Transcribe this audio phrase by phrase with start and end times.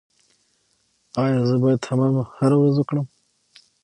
[1.23, 3.05] ایا زه باید حمام هره ورځ وکړم؟